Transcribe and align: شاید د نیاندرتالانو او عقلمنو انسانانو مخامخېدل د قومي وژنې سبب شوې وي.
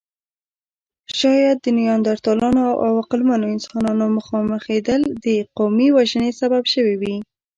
شاید 1.17 1.57
د 1.61 1.67
نیاندرتالانو 1.79 2.63
او 2.85 2.91
عقلمنو 3.01 3.45
انسانانو 3.55 4.05
مخامخېدل 4.17 5.01
د 5.25 5.27
قومي 5.57 5.87
وژنې 5.97 6.31
سبب 6.41 6.63
شوې 6.73 6.95
وي. 7.01 7.15